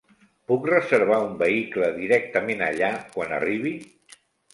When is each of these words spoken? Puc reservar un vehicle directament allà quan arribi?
Puc 0.51 0.63
reservar 0.69 1.19
un 1.25 1.35
vehicle 1.41 1.89
directament 1.97 2.63
allà 2.69 2.89
quan 3.17 3.37
arribi? 3.37 3.75